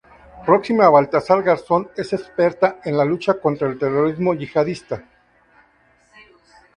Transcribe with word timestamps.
Próxima 0.47 0.83
a 0.87 0.89
Baltasar 0.89 1.43
Garzón, 1.43 1.91
es 1.95 2.11
experta 2.11 2.79
en 2.83 2.97
la 2.97 3.05
lucha 3.05 3.39
contra 3.39 3.67
el 3.67 3.77
terrorismo 3.77 4.33
yihadista. 4.33 5.05